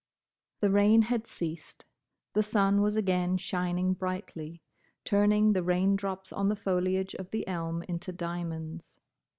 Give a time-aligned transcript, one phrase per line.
[0.61, 1.85] The rain had ceased.
[2.33, 4.63] The sun was again shining brightly,
[5.05, 8.97] turning the rain drops on the foliage of the elm into diamonds.